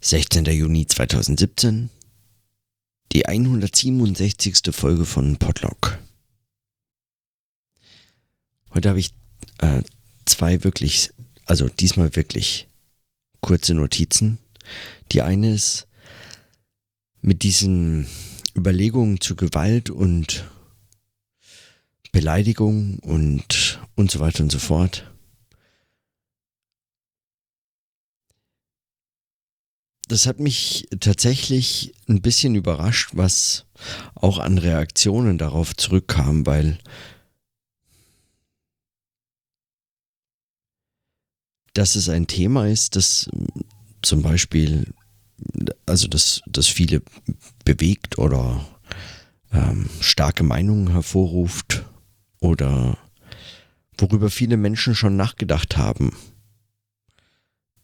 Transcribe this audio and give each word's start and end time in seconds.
16. 0.00 0.44
Juni 0.44 0.86
2017, 0.86 1.90
die 3.12 3.26
167. 3.26 4.72
Folge 4.72 5.04
von 5.04 5.36
Podlock. 5.38 5.98
Heute 8.72 8.90
habe 8.90 9.00
ich 9.00 9.12
äh, 9.58 9.82
zwei 10.24 10.62
wirklich, 10.62 11.10
also 11.46 11.68
diesmal 11.68 12.14
wirklich 12.14 12.68
kurze 13.40 13.74
Notizen. 13.74 14.38
Die 15.10 15.22
eine 15.22 15.52
ist 15.52 15.88
mit 17.20 17.42
diesen 17.42 18.06
Überlegungen 18.56 19.20
zu 19.20 19.34
Gewalt 19.34 19.90
und 19.90 20.44
Beleidigung 22.12 23.00
und 23.00 23.80
und 23.96 24.12
so 24.12 24.20
weiter 24.20 24.44
und 24.44 24.52
so 24.52 24.60
fort 24.60 25.10
das 30.08 30.26
hat 30.26 30.40
mich 30.40 30.88
tatsächlich 31.00 31.94
ein 32.08 32.22
bisschen 32.22 32.54
überrascht, 32.54 33.10
was 33.12 33.66
auch 34.14 34.38
an 34.38 34.58
Reaktionen 34.58 35.38
darauf 35.38 35.76
zurückkam, 35.76 36.46
weil 36.46 36.78
dass 41.74 41.94
es 41.94 42.08
ein 42.08 42.26
Thema 42.26 42.66
ist, 42.66 42.96
das 42.96 43.30
zum 44.02 44.22
Beispiel, 44.22 44.92
also 45.86 46.08
das, 46.08 46.40
das 46.46 46.66
viele 46.66 47.02
bewegt 47.64 48.18
oder 48.18 48.66
ähm, 49.52 49.88
starke 50.00 50.42
Meinungen 50.42 50.90
hervorruft 50.90 51.84
oder 52.40 52.98
worüber 53.96 54.30
viele 54.30 54.56
Menschen 54.56 54.94
schon 54.94 55.16
nachgedacht 55.16 55.76
haben 55.76 56.12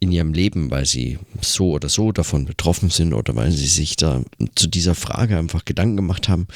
in 0.05 0.13
ihrem 0.13 0.33
Leben, 0.33 0.71
weil 0.71 0.87
sie 0.87 1.19
so 1.41 1.73
oder 1.73 1.89
so 1.89 2.13
davon 2.13 2.45
betroffen 2.45 2.91
sind 2.91 3.15
oder 3.15 3.35
weil 3.35 3.51
sie 3.51 3.67
sich 3.67 3.97
da 3.97 4.23
zu 4.55 4.69
dieser 4.69 4.95
Frage 4.95 5.37
einfach 5.37 5.65
Gedanken 5.65 5.97
gemacht 5.97 6.29
haben, 6.29 6.47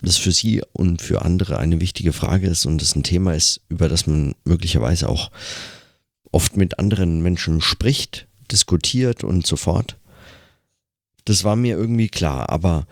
das 0.00 0.16
für 0.16 0.32
sie 0.32 0.62
und 0.72 1.02
für 1.02 1.22
andere 1.22 1.58
eine 1.58 1.80
wichtige 1.80 2.12
Frage 2.12 2.46
ist 2.46 2.64
und 2.64 2.80
es 2.80 2.94
ein 2.96 3.02
Thema 3.02 3.34
ist, 3.34 3.60
über 3.68 3.88
das 3.88 4.06
man 4.06 4.34
möglicherweise 4.44 5.08
auch 5.08 5.30
oft 6.32 6.56
mit 6.56 6.78
anderen 6.78 7.22
Menschen 7.22 7.60
spricht, 7.60 8.26
diskutiert 8.50 9.24
und 9.24 9.46
so 9.46 9.56
fort. 9.56 9.96
Das 11.24 11.42
war 11.44 11.56
mir 11.56 11.76
irgendwie 11.76 12.08
klar, 12.08 12.50
aber 12.50 12.86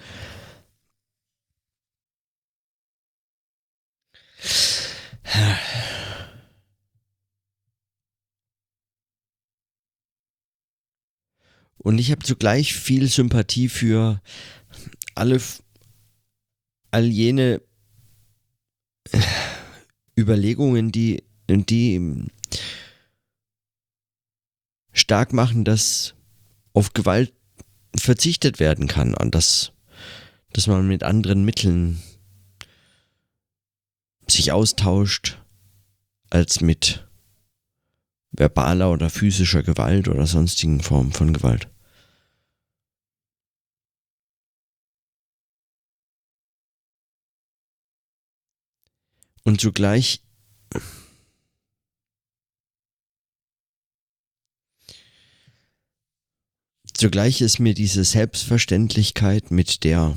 Und 11.82 11.98
ich 11.98 12.10
habe 12.10 12.24
zugleich 12.24 12.74
viel 12.74 13.08
Sympathie 13.08 13.68
für 13.68 14.20
alle, 15.14 15.40
all 16.90 17.06
jene 17.06 17.60
äh, 19.10 19.20
Überlegungen, 20.16 20.92
die, 20.92 21.24
die 21.48 22.28
stark 24.92 25.32
machen, 25.32 25.64
dass 25.64 26.14
auf 26.72 26.92
Gewalt 26.92 27.32
verzichtet 27.96 28.60
werden 28.60 28.86
kann, 28.86 29.14
an 29.14 29.30
das, 29.30 29.72
dass 30.52 30.66
man 30.66 30.86
mit 30.86 31.02
anderen 31.02 31.44
Mitteln 31.44 32.00
sich 34.28 34.52
austauscht, 34.52 35.38
als 36.30 36.60
mit 36.60 37.06
verbaler 38.30 38.90
oder 38.90 39.10
physischer 39.10 39.62
Gewalt 39.62 40.08
oder 40.08 40.26
sonstigen 40.26 40.80
Formen 40.80 41.12
von 41.12 41.32
Gewalt. 41.34 41.71
Und 49.44 49.60
zugleich 49.60 50.22
zugleich 57.02 57.40
ist 57.40 57.58
mir 57.58 57.74
diese 57.74 58.04
Selbstverständlichkeit, 58.04 59.50
mit 59.50 59.82
der, 59.82 60.16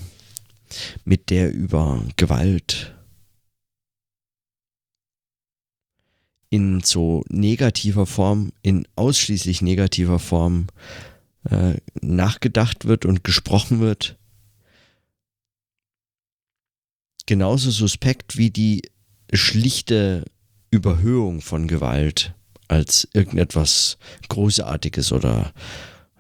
mit 1.04 1.32
der 1.32 1.52
über 1.52 2.06
Gewalt 2.16 2.96
in 6.52 6.82
so 6.82 7.24
negativer 7.28 8.06
Form, 8.06 8.52
in 8.62 8.88
ausschließlich 8.96 9.64
negativer 9.64 10.20
Form 10.20 10.68
äh, 11.50 11.76
nachgedacht 12.02 12.86
wird 12.86 13.06
und 13.06 13.24
gesprochen 13.24 13.80
wird, 13.80 14.18
genauso 17.26 17.72
suspekt 17.72 18.38
wie 18.38 18.52
die 18.52 18.84
schlichte 19.38 20.26
Überhöhung 20.72 21.42
von 21.42 21.68
Gewalt 21.68 22.34
als 22.68 23.08
irgendetwas 23.14 23.98
Großartiges 24.30 25.12
oder 25.12 25.54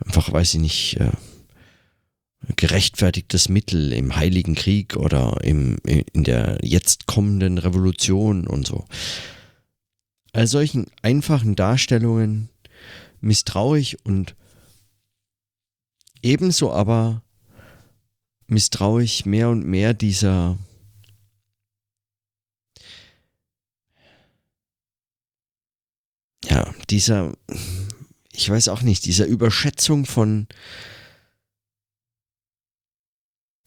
einfach, 0.03 0.31
weiß 0.31 0.55
ich 0.55 0.59
nicht, 0.59 0.99
äh, 0.99 1.11
gerechtfertigtes 2.55 3.49
Mittel 3.49 3.91
im 3.91 4.15
Heiligen 4.15 4.55
Krieg 4.55 4.95
oder 4.95 5.37
im, 5.43 5.77
in 5.85 6.23
der 6.23 6.59
jetzt 6.61 7.07
kommenden 7.07 7.57
Revolution 7.57 8.47
und 8.47 8.67
so. 8.67 8.85
All 10.31 10.47
solchen 10.47 10.87
einfachen 11.01 11.55
Darstellungen 11.55 12.49
misstrauisch 13.21 13.97
und 14.03 14.35
ebenso 16.21 16.71
aber 16.71 17.23
misstrauisch 18.47 19.25
mehr 19.25 19.49
und 19.49 19.65
mehr 19.65 19.93
dieser 19.93 20.57
ja, 26.55 26.73
dieser, 26.89 27.33
ich 28.31 28.49
weiß 28.49 28.69
auch 28.69 28.81
nicht, 28.81 29.05
dieser 29.05 29.25
Überschätzung 29.25 30.05
von 30.05 30.47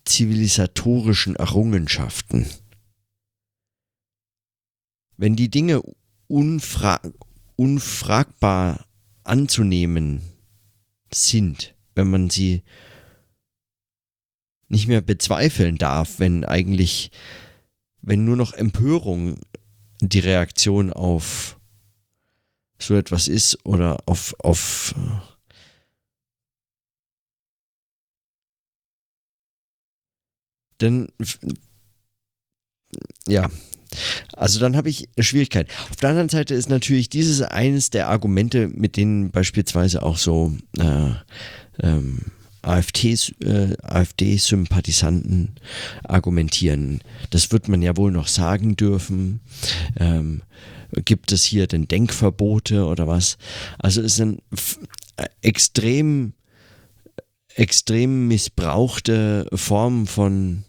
zivilisatorischen 0.07 1.37
Errungenschaften. 1.37 2.47
Wenn 5.19 5.37
die 5.37 5.51
Dinge 5.51 5.83
unfra 6.29 7.01
unfragbar 7.57 8.87
anzunehmen 9.25 10.23
sind, 11.13 11.75
wenn 11.95 12.09
man 12.09 12.31
sie 12.31 12.63
nicht 14.69 14.87
mehr 14.87 15.03
bezweifeln 15.03 15.77
darf, 15.77 16.21
wenn 16.21 16.45
eigentlich, 16.45 17.11
wenn 18.01 18.25
nur 18.25 18.37
noch 18.37 18.55
Empörung 18.55 19.41
die 20.01 20.21
Reaktion 20.21 20.91
auf 20.93 21.58
so 22.81 22.95
etwas 22.95 23.29
ist 23.29 23.59
oder 23.65 23.99
auf, 24.07 24.35
auf 24.39 24.95
dann 30.79 31.09
ja, 33.27 33.51
also 34.37 34.61
dann 34.61 34.77
habe 34.77 34.91
ich 34.91 35.09
eine 35.17 35.25
Schwierigkeit. 35.25 35.69
Auf 35.91 35.97
der 35.97 36.11
anderen 36.11 36.29
Seite 36.29 36.55
ist 36.55 36.69
natürlich 36.69 37.09
dieses 37.09 37.41
eines 37.43 37.91
der 37.91 38.09
Argumente, 38.09 38.69
mit 38.69 38.97
denen 38.97 39.31
beispielsweise 39.31 40.03
auch 40.03 40.19
so 40.19 40.53
äh, 40.79 41.13
ähm, 41.81 42.21
AfD-Sympathisanten 42.63 45.45
äh, 45.45 45.49
argumentieren. 46.09 47.01
Das 47.31 47.53
wird 47.53 47.69
man 47.69 47.83
ja 47.83 47.97
wohl 47.97 48.11
noch 48.13 48.29
sagen 48.29 48.77
dürfen. 48.77 49.41
Ähm, 49.99 50.43
gibt 50.93 51.33
es 51.33 51.45
hier 51.45 51.67
denn 51.67 51.89
Denkverbote 51.89 52.87
oder 52.87 53.07
was? 53.07 53.39
Also 53.79 54.03
es 54.03 54.17
sind 54.17 54.43
extrem, 55.43 56.33
extrem 57.55 58.29
missbrauchte 58.29 59.49
Formen 59.53 60.07
von, 60.07 60.65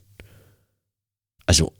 also 1.45 1.73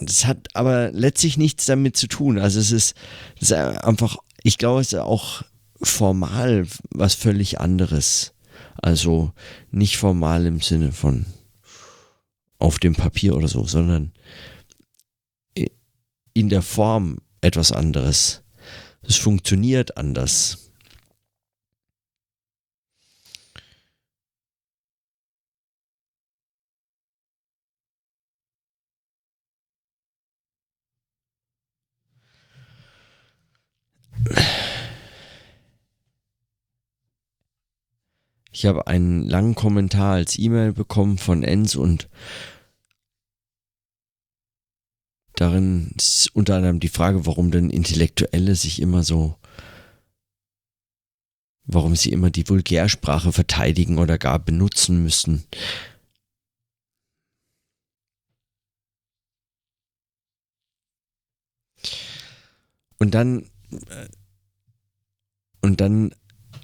das 0.00 0.26
hat 0.26 0.48
aber 0.54 0.90
letztlich 0.92 1.38
nichts 1.38 1.64
damit 1.66 1.96
zu 1.96 2.06
tun. 2.06 2.38
Also 2.38 2.60
es 2.60 2.70
ist, 2.70 2.94
es 3.36 3.50
ist 3.50 3.52
einfach, 3.52 4.16
ich 4.42 4.58
glaube, 4.58 4.80
es 4.80 4.92
ist 4.92 4.98
auch 4.98 5.42
formal 5.80 6.66
was 6.90 7.14
völlig 7.14 7.60
anderes. 7.60 8.32
Also 8.82 9.32
nicht 9.70 9.96
formal 9.96 10.46
im 10.46 10.60
Sinne 10.60 10.92
von 10.92 11.26
auf 12.58 12.78
dem 12.78 12.94
Papier 12.94 13.36
oder 13.36 13.48
so, 13.48 13.64
sondern 13.64 14.12
in 16.34 16.48
der 16.50 16.62
Form 16.62 17.18
etwas 17.40 17.72
anderes. 17.72 18.42
Es 19.02 19.16
funktioniert 19.16 19.96
anders. 19.96 20.66
Ich 38.52 38.64
habe 38.64 38.86
einen 38.86 39.28
langen 39.28 39.54
Kommentar 39.54 40.14
als 40.14 40.38
E-Mail 40.38 40.72
bekommen 40.72 41.18
von 41.18 41.42
Enz 41.42 41.74
und 41.74 42.08
darin 45.36 45.92
ist 45.96 46.30
unter 46.34 46.56
anderem 46.56 46.80
die 46.80 46.88
Frage, 46.88 47.26
warum 47.26 47.50
denn 47.50 47.70
Intellektuelle 47.70 48.54
sich 48.54 48.80
immer 48.80 49.02
so, 49.02 49.36
warum 51.64 51.94
sie 51.96 52.10
immer 52.10 52.30
die 52.30 52.48
Vulgärsprache 52.48 53.32
verteidigen 53.32 53.98
oder 53.98 54.18
gar 54.18 54.38
benutzen 54.38 55.02
müssen. 55.02 55.44
Und 62.98 63.14
dann 63.14 63.42
äh, 63.90 64.08
und 65.60 65.80
dann 65.80 66.14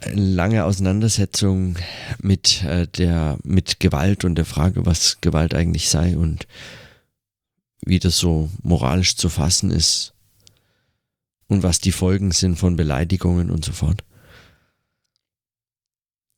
eine 0.01 0.21
lange 0.21 0.65
Auseinandersetzung 0.65 1.77
mit 2.21 2.65
äh, 2.65 2.87
der 2.89 3.39
mit 3.45 3.81
Gewalt 3.81 4.25
und 4.25 4.37
der 4.37 4.45
Frage, 4.45 4.87
was 4.87 5.21
Gewalt 5.21 5.55
eigentlich 5.55 5.89
sei 5.91 6.17
und 6.17 6.47
wie 7.85 7.99
das 7.99 8.19
so 8.19 8.51
moralisch 8.63 9.17
zu 9.17 9.29
fassen 9.29 9.71
ist 9.71 10.15
und 11.49 11.63
was 11.63 11.81
die 11.81 11.93
Folgen 11.93 12.31
sind 12.33 12.57
von 12.57 12.77
Beleidigungen 12.77 13.51
und 13.51 13.65
so 13.65 13.73
fort. 13.73 14.05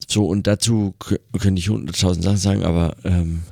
So, 0.08 0.26
und 0.26 0.46
dazu 0.46 0.94
könnte 0.98 1.58
ich 1.58 1.68
hunderttausend 1.68 2.24
Sachen 2.24 2.36
sagen, 2.36 2.64
aber 2.64 2.96
ähm, 3.04 3.42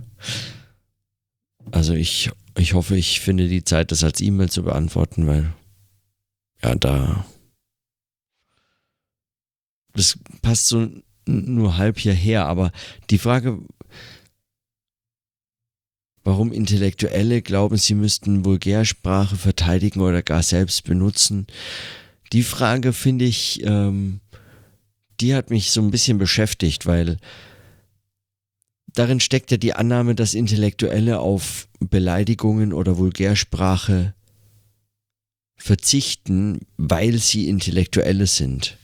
also 1.70 1.94
ich, 1.94 2.30
ich 2.58 2.74
hoffe, 2.74 2.96
ich 2.96 3.20
finde 3.20 3.48
die 3.48 3.64
Zeit, 3.64 3.90
das 3.90 4.04
als 4.04 4.20
E-Mail 4.20 4.50
zu 4.50 4.62
beantworten, 4.62 5.26
weil 5.26 5.52
ja, 6.62 6.74
da 6.74 7.24
das 9.94 10.18
passt 10.40 10.68
so 10.68 10.88
nur 11.26 11.76
halb 11.76 11.98
hierher, 11.98 12.46
aber 12.46 12.72
die 13.10 13.18
Frage, 13.18 13.58
warum 16.24 16.52
Intellektuelle 16.52 17.42
glauben, 17.42 17.76
sie 17.76 17.94
müssten 17.94 18.44
Vulgärsprache 18.44 19.36
verteidigen 19.36 20.00
oder 20.00 20.22
gar 20.22 20.42
selbst 20.42 20.84
benutzen, 20.84 21.46
die 22.32 22.42
Frage 22.42 22.92
finde 22.92 23.26
ich, 23.26 23.62
ähm, 23.64 24.20
die 25.20 25.34
hat 25.34 25.50
mich 25.50 25.70
so 25.70 25.80
ein 25.82 25.90
bisschen 25.90 26.18
beschäftigt, 26.18 26.86
weil 26.86 27.18
darin 28.94 29.20
steckt 29.20 29.50
ja 29.50 29.56
die 29.56 29.74
Annahme, 29.74 30.14
dass 30.14 30.34
Intellektuelle 30.34 31.20
auf 31.20 31.68
Beleidigungen 31.80 32.72
oder 32.72 32.96
Vulgärsprache 32.96 34.14
verzichten, 35.56 36.60
weil 36.76 37.18
sie 37.18 37.48
Intellektuelle 37.48 38.26
sind. 38.26 38.78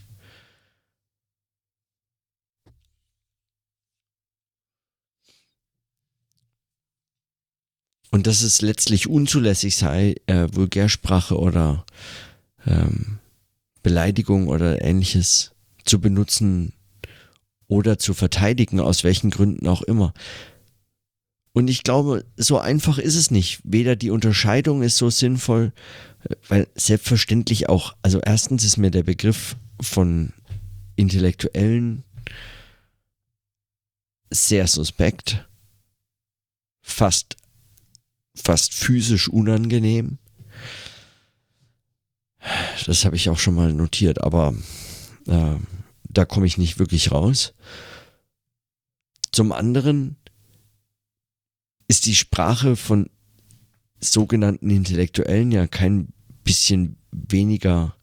Und 8.11 8.27
dass 8.27 8.43
es 8.43 8.63
letztlich 8.63 9.09
unzulässig 9.09 9.77
sei, 9.77 10.17
äh, 10.27 10.49
Vulgärsprache 10.51 11.39
oder 11.39 11.85
ähm, 12.67 13.19
Beleidigung 13.83 14.49
oder 14.49 14.83
ähnliches 14.83 15.53
zu 15.85 16.01
benutzen 16.01 16.73
oder 17.67 17.99
zu 17.99 18.15
verteidigen, 18.15 18.81
aus 18.81 19.05
welchen 19.05 19.31
Gründen 19.31 19.67
auch 19.67 19.83
immer. 19.83 20.15
Und 21.53 21.69
ich 21.69 21.83
glaube, 21.83 22.25
so 22.37 22.59
einfach 22.59 22.99
ist 22.99 23.17
es 23.17 23.31
nicht. 23.31 23.61
Weder 23.65 23.97
die 23.97 24.11
Unterscheidung 24.11 24.83
ist 24.83 24.97
so 24.97 25.11
sinnvoll, 25.11 25.73
weil 26.49 26.69
selbstverständlich 26.75 27.69
auch, 27.69 27.95
also 28.03 28.21
erstens 28.21 28.65
ist 28.65 28.77
mir 28.77 28.91
der 28.91 29.03
Begriff 29.03 29.57
von 29.81 30.33
Intellektuellen 30.97 32.05
sehr 34.31 34.67
suspekt, 34.67 35.49
fast 36.83 37.37
fast 38.43 38.75
physisch 38.75 39.29
unangenehm. 39.29 40.19
Das 42.87 43.05
habe 43.05 43.17
ich 43.17 43.29
auch 43.29 43.38
schon 43.38 43.55
mal 43.55 43.73
notiert, 43.73 44.23
aber 44.23 44.55
äh, 45.26 45.56
da 46.05 46.25
komme 46.25 46.46
ich 46.46 46.58
nicht 46.58 46.79
wirklich 46.79 47.12
raus. 47.12 47.55
Zum 49.32 49.52
anderen 49.52 50.17
ist 51.88 52.06
die 52.06 52.14
Sprache 52.14 52.76
von 52.76 53.11
sogenannten 54.00 54.70
Intellektuellen 54.70 55.50
ja 55.50 55.67
kein 55.67 56.08
bisschen 56.44 56.96
weniger 57.11 57.94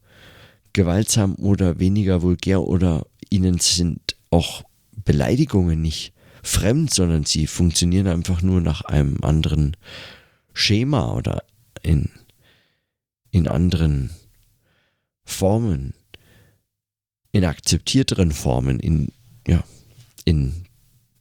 gewaltsam 0.72 1.34
oder 1.36 1.78
weniger 1.80 2.22
vulgär 2.22 2.62
oder 2.62 3.06
ihnen 3.30 3.58
sind 3.58 4.16
auch 4.30 4.62
Beleidigungen 5.04 5.80
nicht 5.80 6.12
fremd, 6.42 6.92
sondern 6.92 7.24
sie 7.24 7.46
funktionieren 7.46 8.06
einfach 8.06 8.42
nur 8.42 8.60
nach 8.60 8.82
einem 8.82 9.18
anderen 9.22 9.76
Schema 10.56 11.14
oder 11.14 11.44
in, 11.82 12.10
in 13.30 13.46
anderen 13.46 14.10
Formen, 15.22 15.92
in 17.30 17.44
akzeptierteren 17.44 18.32
Formen, 18.32 18.80
in, 18.80 19.12
ja, 19.46 19.62
in 20.24 20.64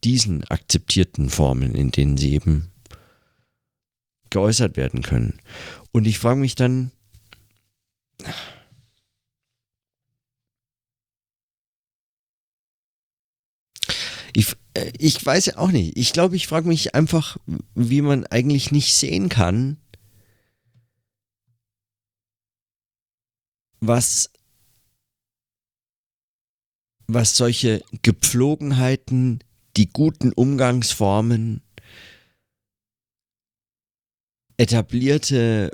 diesen 0.06 0.46
akzeptierten 0.46 1.30
Formen, 1.30 1.76
in 1.76 1.92
denen 1.92 2.16
sie 2.16 2.34
eben 2.34 2.72
geäußert 4.30 4.78
werden 4.78 5.02
können. 5.02 5.42
Und 5.92 6.08
ich 6.08 6.18
frage 6.18 6.40
mich 6.40 6.56
dann, 6.56 6.92
Ich, 14.38 14.54
ich 14.98 15.25
weiß 15.25 15.45
ja 15.48 15.57
auch 15.57 15.72
nicht. 15.72 15.98
Ich 15.98 16.13
glaube, 16.13 16.36
ich 16.36 16.48
frage 16.48 16.68
mich 16.68 16.95
einfach, 16.95 17.38
wie 17.75 18.01
man 18.01 18.25
eigentlich 18.27 18.72
nicht 18.72 18.94
sehen 18.94 19.30
kann, 19.30 19.77
was, 23.80 24.31
was 27.07 27.38
solche 27.38 27.83
Gepflogenheiten, 28.01 29.44
die 29.77 29.89
guten 29.89 30.33
Umgangsformen, 30.33 31.62
etablierte, 34.57 35.72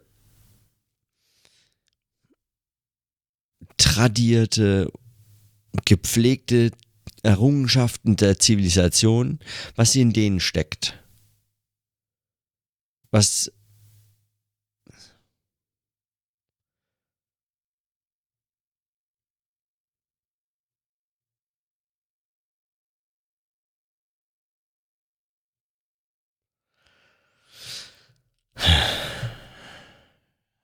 tradierte, 3.77 4.91
gepflegte 5.85 6.71
Errungenschaften 7.23 8.15
der 8.15 8.39
Zivilisation, 8.39 9.39
was 9.75 9.95
in 9.95 10.13
denen 10.13 10.39
steckt. 10.39 10.97
Was 13.11 13.51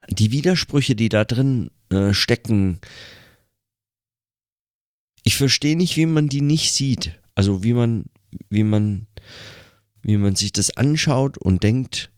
die 0.09 0.31
Widersprüche, 0.31 0.95
die 0.95 1.09
da 1.09 1.25
drin 1.25 1.69
äh, 1.89 2.13
stecken, 2.13 2.79
ich 5.27 5.35
verstehe 5.35 5.75
nicht, 5.75 5.97
wie 5.97 6.05
man 6.05 6.29
die 6.29 6.39
nicht 6.39 6.71
sieht. 6.71 7.19
Also 7.35 7.61
wie 7.61 7.73
man, 7.73 8.05
wie 8.49 8.63
man, 8.63 9.07
wie 10.01 10.15
man 10.15 10.37
sich 10.37 10.53
das 10.53 10.77
anschaut 10.77 11.37
und 11.37 11.63
denkt, 11.63 12.13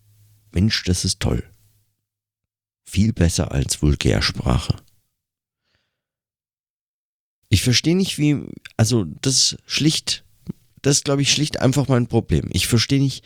Mensch, 0.52 0.84
das 0.84 1.06
ist 1.06 1.20
toll. 1.20 1.44
Viel 2.86 3.12
besser 3.12 3.52
als 3.52 3.82
Vulgärsprache. 3.82 4.76
Ich 7.50 7.64
verstehe 7.64 7.96
nicht, 7.96 8.20
wie, 8.20 8.44
also 8.78 9.06
das 9.06 9.58
schlicht, 9.66 10.24
das 10.84 11.04
glaube 11.04 11.24
ich, 11.24 11.34
schlicht 11.34 11.60
einfach 11.60 11.88
mein 11.88 12.06
Problem. 12.06 12.48
Ich 12.52 12.68
verstehe 12.68 13.02
nicht. 13.02 13.26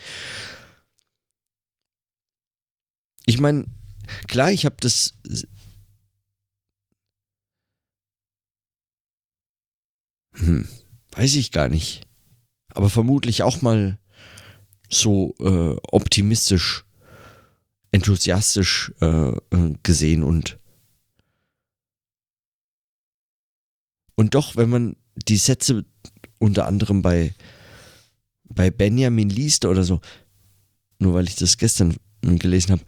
Ich 3.26 3.38
meine, 3.38 3.66
klar, 4.30 4.50
ich 4.50 4.64
habe 4.64 4.78
das 4.80 5.14
Hm, 10.34 10.68
weiß 11.12 11.36
ich 11.36 11.52
gar 11.52 11.70
nicht. 11.70 12.08
Aber 12.74 12.90
vermutlich 12.90 13.44
auch 13.44 13.62
mal 13.62 14.00
so 14.90 15.36
äh, 15.40 15.76
optimistisch, 15.92 16.86
enthusiastisch 17.92 18.94
äh, 19.02 19.30
äh, 19.30 19.74
gesehen 19.84 20.24
und 20.24 20.60
und 24.16 24.36
doch, 24.36 24.56
wenn 24.56 24.70
man 24.70 24.96
die 25.28 25.38
Sätze 25.38 25.86
unter 26.40 26.68
anderem 26.68 27.02
bei 27.02 27.34
bei 28.44 28.70
Benjamin 28.70 29.30
liest 29.30 29.66
oder 29.66 29.84
so, 29.84 30.02
nur 31.00 31.14
weil 31.14 31.28
ich 31.28 31.36
das 31.36 31.58
gestern 31.58 31.96
gelesen 32.22 32.72
habe, 32.74 32.84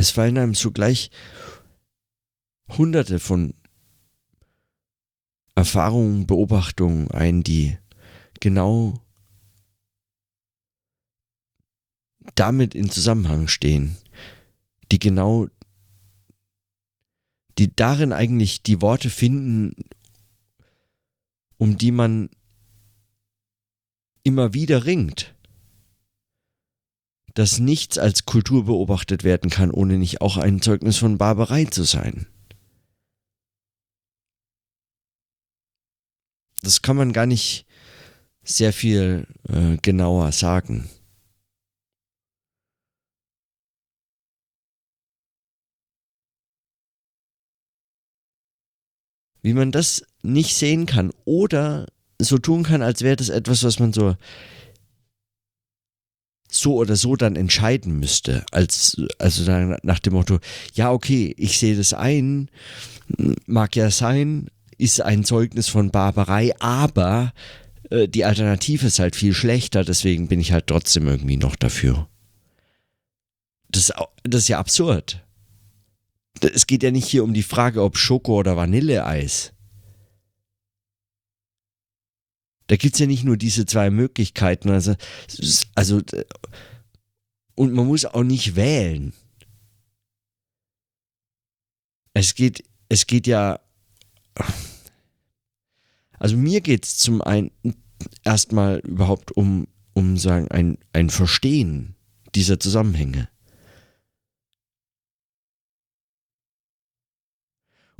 Es 0.00 0.12
fallen 0.12 0.38
einem 0.38 0.54
sogleich 0.54 1.10
hunderte 2.68 3.18
von 3.18 3.52
Erfahrungen, 5.54 6.26
Beobachtungen 6.26 7.10
ein, 7.10 7.42
die 7.42 7.76
genau 8.40 8.98
damit 12.34 12.74
in 12.74 12.88
Zusammenhang 12.88 13.46
stehen, 13.46 13.98
die 14.90 14.98
genau, 14.98 15.48
die 17.58 17.76
darin 17.76 18.14
eigentlich 18.14 18.62
die 18.62 18.80
Worte 18.80 19.10
finden, 19.10 19.74
um 21.58 21.76
die 21.76 21.92
man 21.92 22.30
immer 24.22 24.54
wieder 24.54 24.86
ringt. 24.86 25.34
Dass 27.40 27.58
nichts 27.58 27.96
als 27.96 28.26
Kultur 28.26 28.66
beobachtet 28.66 29.24
werden 29.24 29.48
kann, 29.48 29.70
ohne 29.70 29.96
nicht 29.96 30.20
auch 30.20 30.36
ein 30.36 30.60
Zeugnis 30.60 30.98
von 30.98 31.16
Barbarei 31.16 31.64
zu 31.64 31.84
sein. 31.84 32.26
Das 36.60 36.82
kann 36.82 36.96
man 36.96 37.14
gar 37.14 37.24
nicht 37.24 37.64
sehr 38.42 38.74
viel 38.74 39.26
äh, 39.48 39.78
genauer 39.78 40.32
sagen. 40.32 40.90
Wie 49.40 49.54
man 49.54 49.72
das 49.72 50.04
nicht 50.20 50.54
sehen 50.56 50.84
kann 50.84 51.10
oder 51.24 51.86
so 52.18 52.36
tun 52.36 52.64
kann, 52.64 52.82
als 52.82 53.00
wäre 53.00 53.16
das 53.16 53.30
etwas, 53.30 53.64
was 53.64 53.78
man 53.78 53.94
so 53.94 54.14
so 56.50 56.74
oder 56.74 56.96
so 56.96 57.16
dann 57.16 57.36
entscheiden 57.36 57.98
müsste, 57.98 58.44
als 58.50 59.00
also 59.18 59.44
dann 59.44 59.76
nach 59.82 59.98
dem 59.98 60.14
Motto, 60.14 60.38
ja 60.74 60.90
okay, 60.90 61.34
ich 61.36 61.58
sehe 61.58 61.76
das 61.76 61.94
ein, 61.94 62.50
mag 63.46 63.76
ja 63.76 63.90
sein, 63.90 64.48
ist 64.78 65.00
ein 65.00 65.24
Zeugnis 65.24 65.68
von 65.68 65.90
Barbarei, 65.90 66.52
aber 66.58 67.32
äh, 67.90 68.08
die 68.08 68.24
Alternative 68.24 68.86
ist 68.86 68.98
halt 68.98 69.16
viel 69.16 69.34
schlechter, 69.34 69.84
deswegen 69.84 70.28
bin 70.28 70.40
ich 70.40 70.52
halt 70.52 70.66
trotzdem 70.66 71.06
irgendwie 71.06 71.36
noch 71.36 71.56
dafür. 71.56 72.08
Das, 73.68 73.92
das 74.24 74.42
ist 74.42 74.48
ja 74.48 74.58
absurd. 74.58 75.24
Es 76.40 76.66
geht 76.66 76.82
ja 76.82 76.90
nicht 76.90 77.06
hier 77.06 77.22
um 77.22 77.34
die 77.34 77.42
Frage, 77.42 77.82
ob 77.82 77.96
Schoko 77.96 78.38
oder 78.38 78.56
Vanilleeis. 78.56 79.52
Da 82.70 82.76
gibt 82.76 82.94
es 82.94 83.00
ja 83.00 83.06
nicht 83.08 83.24
nur 83.24 83.36
diese 83.36 83.66
zwei 83.66 83.90
Möglichkeiten. 83.90 84.70
Also, 84.70 84.94
also, 85.74 86.00
und 87.56 87.72
man 87.72 87.88
muss 87.88 88.04
auch 88.04 88.22
nicht 88.22 88.54
wählen. 88.54 89.12
Es 92.14 92.36
geht, 92.36 92.62
es 92.88 93.08
geht 93.08 93.26
ja. 93.26 93.58
Also 96.20 96.36
mir 96.36 96.60
geht 96.60 96.84
es 96.84 96.98
zum 96.98 97.22
einen 97.22 97.50
erstmal 98.22 98.78
überhaupt 98.78 99.32
um, 99.32 99.66
um 99.92 100.16
sagen, 100.16 100.46
ein, 100.52 100.78
ein 100.92 101.10
Verstehen 101.10 101.96
dieser 102.36 102.60
Zusammenhänge. 102.60 103.28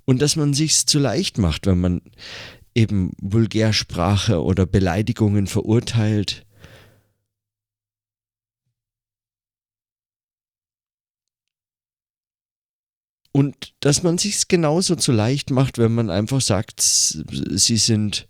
Und 0.04 0.22
dass 0.22 0.36
man 0.36 0.54
sich's 0.54 0.86
zu 0.86 1.00
leicht 1.00 1.38
macht, 1.38 1.66
wenn 1.66 1.80
man 1.80 2.02
eben 2.74 3.12
Vulgärsprache 3.20 4.42
oder 4.42 4.66
Beleidigungen 4.66 5.46
verurteilt. 5.46 6.46
Und 13.32 13.74
dass 13.80 14.02
man 14.02 14.18
sich's 14.18 14.48
genauso 14.48 14.96
zu 14.96 15.12
leicht 15.12 15.50
macht, 15.50 15.78
wenn 15.78 15.94
man 15.94 16.10
einfach 16.10 16.40
sagt, 16.40 16.80
sie 16.80 17.76
sind 17.76 18.26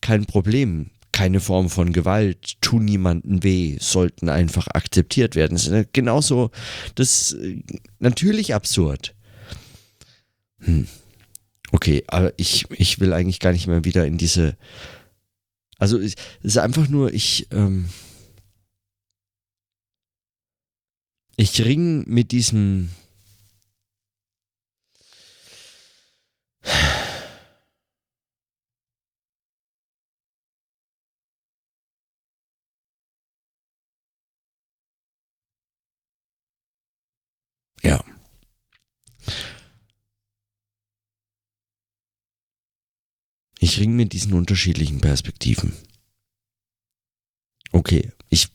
kein 0.00 0.24
Problem, 0.24 0.90
keine 1.10 1.40
Form 1.40 1.68
von 1.68 1.92
Gewalt, 1.92 2.60
tun 2.60 2.84
niemanden 2.84 3.42
weh, 3.42 3.76
sollten 3.80 4.28
einfach 4.28 4.68
akzeptiert 4.68 5.34
werden. 5.34 5.54
Das 5.54 5.66
ist 5.66 5.92
genauso, 5.92 6.50
das 6.94 7.32
ist 7.32 7.38
natürlich 7.98 8.54
absurd. 8.54 9.14
Hm. 10.60 10.86
Okay, 11.76 12.04
aber 12.06 12.32
ich, 12.38 12.64
ich 12.70 13.00
will 13.00 13.12
eigentlich 13.12 13.38
gar 13.38 13.52
nicht 13.52 13.66
mehr 13.66 13.84
wieder 13.84 14.06
in 14.06 14.16
diese. 14.16 14.56
Also 15.76 15.98
es 15.98 16.14
ist 16.40 16.56
einfach 16.56 16.88
nur, 16.88 17.12
ich. 17.12 17.48
Ähm, 17.52 17.90
ich 21.36 21.62
ring 21.62 22.04
mit 22.08 22.32
diesem. 22.32 22.88
Ja. 37.82 38.15
Ich 43.78 43.88
mit 43.88 44.14
diesen 44.14 44.32
unterschiedlichen 44.32 45.00
Perspektiven. 45.00 45.74
Okay, 47.72 48.10
ich 48.30 48.48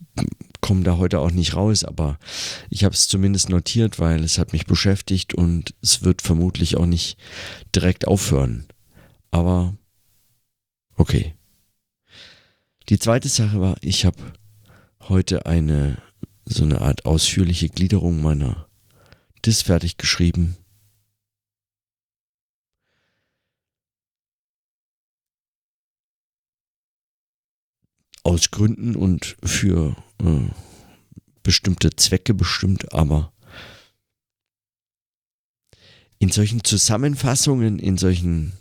komme 0.61 0.83
da 0.83 0.97
heute 0.97 1.19
auch 1.19 1.29
nicht 1.29 1.55
raus, 1.55 1.83
aber 1.83 2.17
ich 2.69 2.83
habe 2.83 2.95
es 2.95 3.07
zumindest 3.07 3.49
notiert, 3.49 3.99
weil 3.99 4.23
es 4.23 4.39
hat 4.39 4.51
mich 4.51 4.65
beschäftigt 4.65 5.35
und 5.35 5.75
es 5.81 6.03
wird 6.03 6.23
vermutlich 6.23 6.77
auch 6.77 6.87
nicht 6.87 7.17
direkt 7.75 8.07
aufhören. 8.07 8.65
Aber 9.29 9.77
okay. 10.95 11.35
Die 12.89 12.97
zweite 12.97 13.29
Sache 13.29 13.61
war, 13.61 13.75
ich 13.81 14.05
habe 14.05 14.17
heute 15.07 15.45
eine 15.45 16.01
so 16.45 16.63
eine 16.63 16.81
Art 16.81 17.05
ausführliche 17.05 17.69
Gliederung 17.69 18.21
meiner 18.21 18.67
Dis 19.45 19.61
fertig 19.61 19.97
geschrieben 19.97 20.57
aus 28.23 28.51
Gründen 28.51 28.95
und 28.95 29.35
für 29.43 29.95
äh, 30.19 30.49
bestimmte 31.43 31.95
Zwecke 31.95 32.33
bestimmt, 32.33 32.93
aber 32.93 33.31
in 36.19 36.29
solchen 36.29 36.63
Zusammenfassungen, 36.63 37.79
in 37.79 37.97
solchen 37.97 38.53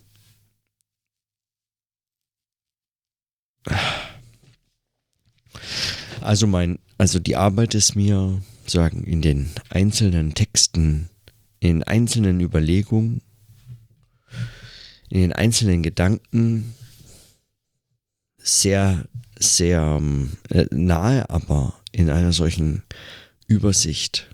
also 6.20 6.46
mein, 6.46 6.78
also 6.98 7.18
die 7.18 7.36
Arbeit 7.36 7.74
ist 7.74 7.94
mir 7.94 8.40
sagen 8.66 9.04
in 9.04 9.20
den 9.20 9.50
einzelnen 9.68 10.34
Texten, 10.34 11.10
in 11.58 11.82
einzelnen 11.82 12.40
Überlegungen, 12.40 13.20
in 15.10 15.20
den 15.20 15.32
einzelnen 15.32 15.82
Gedanken 15.82 16.74
sehr 18.42 19.04
sehr 19.40 19.80
ähm, 19.80 20.36
äh, 20.50 20.66
nahe, 20.70 21.28
aber 21.30 21.80
in 21.92 22.10
einer 22.10 22.32
solchen 22.32 22.82
Übersicht 23.46 24.28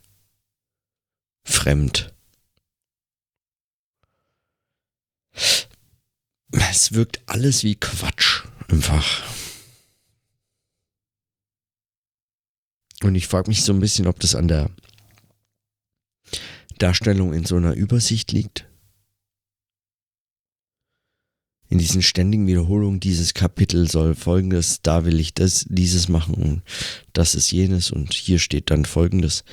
fremd. 1.45 2.13
Es 6.51 6.93
wirkt 6.93 7.21
alles 7.27 7.63
wie 7.63 7.77
Quatsch 7.77 8.45
einfach. 8.69 9.23
Und 13.03 13.15
ich 13.15 13.29
frage 13.29 13.49
mich 13.49 13.63
so 13.63 13.73
ein 13.73 13.81
bisschen, 13.81 14.07
ob 14.07 14.19
das 14.21 14.35
an 14.35 14.49
der 14.49 14.71
Darstellung 16.79 17.33
in 17.33 17.45
so 17.45 17.57
einer 17.57 17.75
Übersicht 17.75 18.33
liegt 18.33 18.67
in 21.68 21.78
diesen 21.78 22.02
ständigen 22.02 22.46
Wiederholungen 22.46 23.00
dieses 23.00 23.35
Kapitel 23.35 23.90
soll 23.90 24.14
folgendes, 24.14 24.80
da 24.82 25.04
will 25.04 25.18
ich 25.18 25.35
das, 25.35 25.66
dieses 25.68 26.08
machen 26.08 26.35
und 26.35 26.62
das 27.12 27.35
ist 27.35 27.50
jenes 27.50 27.90
und 27.90 28.14
hier 28.14 28.38
steht 28.38 28.70
dann 28.70 28.85
folgendes. 28.85 29.44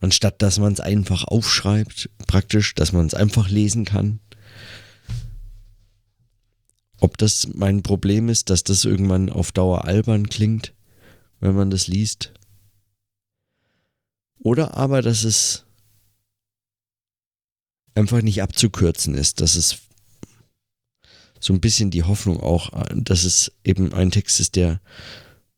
Anstatt 0.00 0.42
dass 0.42 0.58
man 0.58 0.72
es 0.72 0.80
einfach 0.80 1.24
aufschreibt, 1.24 2.10
praktisch, 2.26 2.74
dass 2.74 2.92
man 2.92 3.06
es 3.06 3.14
einfach 3.14 3.48
lesen 3.48 3.84
kann. 3.84 4.20
Ob 6.98 7.18
das 7.18 7.48
mein 7.54 7.82
Problem 7.82 8.28
ist, 8.28 8.48
dass 8.48 8.64
das 8.64 8.84
irgendwann 8.84 9.28
auf 9.28 9.52
Dauer 9.52 9.84
albern 9.84 10.28
klingt, 10.28 10.72
wenn 11.40 11.54
man 11.54 11.70
das 11.70 11.88
liest. 11.88 12.32
Oder 14.38 14.76
aber, 14.76 15.02
dass 15.02 15.24
es 15.24 15.64
einfach 17.94 18.22
nicht 18.22 18.42
abzukürzen 18.42 19.14
ist, 19.14 19.40
dass 19.40 19.56
es 19.56 19.78
so 21.42 21.52
ein 21.52 21.60
bisschen 21.60 21.90
die 21.90 22.04
Hoffnung 22.04 22.40
auch, 22.40 22.70
dass 22.94 23.24
es 23.24 23.52
eben 23.64 23.92
ein 23.92 24.10
Text 24.10 24.38
ist, 24.40 24.56
der 24.56 24.80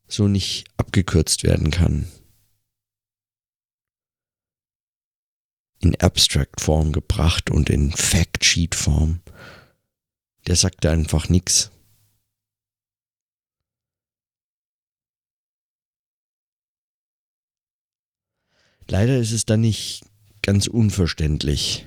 so 0.09 0.29
nicht 0.29 0.65
abgekürzt 0.77 1.45
werden 1.45 1.71
kann. 1.71 2.09
in 5.85 5.95
Abstract-Form 6.01 6.93
gebracht 6.93 7.51
und 7.51 7.69
in 7.69 7.93
Fact-Sheet-Form. 7.93 9.21
Der 10.47 10.57
sagte 10.57 10.91
einfach 10.91 11.29
nichts. 11.29 11.71
Leider 18.89 19.19
ist 19.19 19.33
es 19.33 19.45
dann 19.45 19.61
nicht 19.61 20.05
ganz 20.43 20.67
unverständlich. 20.67 21.87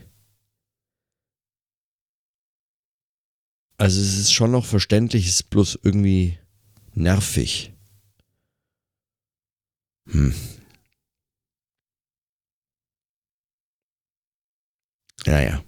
Also 3.78 4.02
es 4.02 4.18
ist 4.18 4.34
schon 4.34 4.52
noch 4.52 4.66
verständlich, 4.66 5.28
es 5.28 5.36
ist 5.36 5.50
bloß 5.52 5.80
irgendwie 5.84 6.40
nervig. 6.94 7.74
Hm. 10.10 10.34
Naja, 15.26 15.62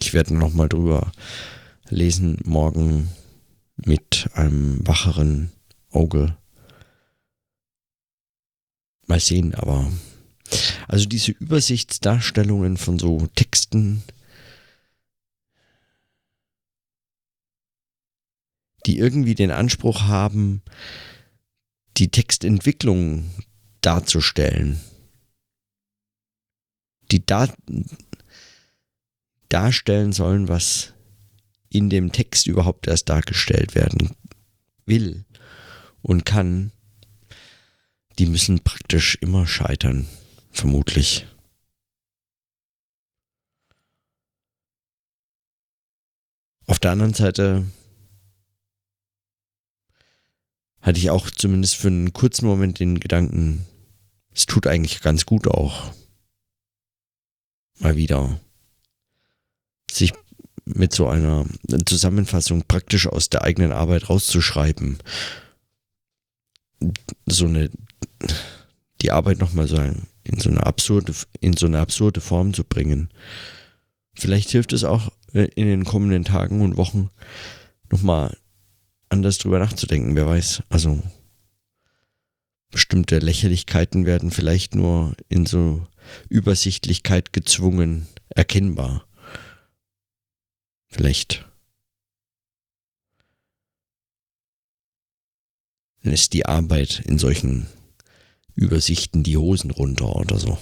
ich 0.00 0.14
werde 0.14 0.34
noch 0.34 0.52
mal 0.54 0.68
drüber 0.68 1.12
lesen 1.88 2.38
morgen 2.44 3.10
mit 3.76 4.30
einem 4.34 4.86
wacheren 4.86 5.52
Auge. 5.90 6.36
Mal 9.06 9.20
sehen, 9.20 9.54
aber 9.54 9.90
also 10.88 11.06
diese 11.06 11.32
Übersichtsdarstellungen 11.32 12.76
von 12.76 12.98
so 12.98 13.26
Texten, 13.34 14.02
die 18.86 18.98
irgendwie 18.98 19.34
den 19.34 19.50
Anspruch 19.50 20.02
haben, 20.02 20.62
die 21.96 22.08
Textentwicklung 22.08 23.30
darzustellen, 23.80 24.80
die 27.10 27.24
da 27.24 27.52
darstellen 29.48 30.12
sollen, 30.12 30.48
was 30.48 30.94
in 31.68 31.90
dem 31.90 32.12
Text 32.12 32.46
überhaupt 32.46 32.86
erst 32.86 33.08
dargestellt 33.08 33.74
werden 33.74 34.14
will 34.86 35.24
und 36.02 36.24
kann, 36.24 36.72
die 38.18 38.26
müssen 38.26 38.60
praktisch 38.60 39.16
immer 39.20 39.46
scheitern, 39.46 40.06
vermutlich. 40.50 41.26
Auf 46.66 46.78
der 46.78 46.92
anderen 46.92 47.14
Seite 47.14 47.66
hatte 50.82 50.98
ich 50.98 51.10
auch 51.10 51.30
zumindest 51.30 51.76
für 51.76 51.88
einen 51.88 52.12
kurzen 52.12 52.46
Moment 52.46 52.80
den 52.80 53.00
Gedanken, 53.00 53.64
es 54.34 54.46
tut 54.46 54.66
eigentlich 54.66 55.00
ganz 55.00 55.24
gut 55.24 55.46
auch 55.46 55.92
mal 57.78 57.96
wieder 57.96 58.40
sich 59.90 60.12
mit 60.64 60.92
so 60.92 61.08
einer 61.08 61.46
Zusammenfassung 61.86 62.64
praktisch 62.66 63.06
aus 63.06 63.28
der 63.28 63.42
eigenen 63.42 63.72
Arbeit 63.72 64.08
rauszuschreiben. 64.08 64.98
So 67.26 67.46
eine, 67.46 67.70
die 69.00 69.10
Arbeit 69.10 69.38
nochmal 69.38 69.66
so 69.66 69.76
in 70.24 70.38
so 70.38 70.50
eine 70.50 70.64
absurde, 70.64 71.14
in 71.40 71.56
so 71.56 71.66
eine 71.66 71.80
absurde 71.80 72.20
Form 72.20 72.54
zu 72.54 72.64
bringen. 72.64 73.10
Vielleicht 74.14 74.50
hilft 74.50 74.72
es 74.72 74.84
auch 74.84 75.10
äh, 75.32 75.48
in 75.54 75.66
den 75.66 75.84
kommenden 75.84 76.24
Tagen 76.24 76.60
und 76.60 76.76
Wochen 76.76 77.10
nochmal 77.90 78.36
anders 79.12 79.38
drüber 79.38 79.58
nachzudenken, 79.58 80.16
wer 80.16 80.26
weiß. 80.26 80.62
Also 80.68 81.00
bestimmte 82.70 83.18
Lächerlichkeiten 83.18 84.06
werden 84.06 84.30
vielleicht 84.30 84.74
nur 84.74 85.14
in 85.28 85.46
so 85.46 85.86
Übersichtlichkeit 86.28 87.32
gezwungen 87.32 88.08
erkennbar. 88.30 89.06
Vielleicht 90.88 91.46
lässt 96.02 96.32
die 96.32 96.46
Arbeit 96.46 97.00
in 97.06 97.18
solchen 97.18 97.66
Übersichten 98.54 99.22
die 99.22 99.36
Hosen 99.36 99.70
runter 99.70 100.16
oder 100.16 100.38
so. 100.38 100.58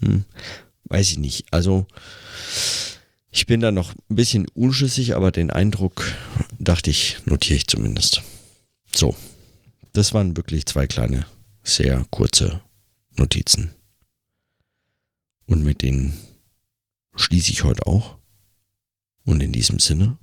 Hm, 0.00 0.24
weiß 0.84 1.10
ich 1.12 1.18
nicht. 1.18 1.52
Also 1.52 1.86
ich 3.34 3.46
bin 3.46 3.58
da 3.58 3.72
noch 3.72 3.92
ein 4.08 4.14
bisschen 4.14 4.46
unschlüssig, 4.54 5.16
aber 5.16 5.32
den 5.32 5.50
Eindruck, 5.50 6.14
dachte 6.60 6.90
ich, 6.90 7.16
notiere 7.26 7.56
ich 7.56 7.66
zumindest. 7.66 8.22
So, 8.94 9.16
das 9.92 10.14
waren 10.14 10.36
wirklich 10.36 10.66
zwei 10.66 10.86
kleine, 10.86 11.26
sehr 11.64 12.06
kurze 12.10 12.62
Notizen. 13.16 13.74
Und 15.46 15.64
mit 15.64 15.82
denen 15.82 16.14
schließe 17.16 17.50
ich 17.50 17.64
heute 17.64 17.88
auch. 17.88 18.18
Und 19.24 19.42
in 19.42 19.52
diesem 19.52 19.80
Sinne, 19.80 20.16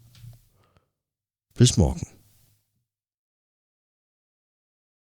bis 1.54 1.76
morgen. 1.76 2.08